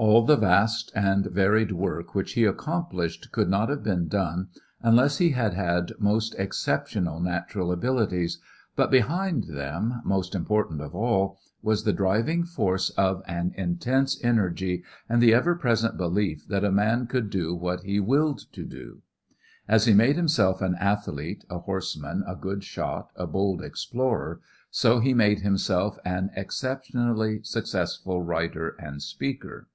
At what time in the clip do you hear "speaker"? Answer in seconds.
29.02-29.66